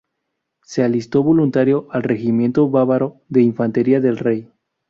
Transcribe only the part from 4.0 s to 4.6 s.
Rey.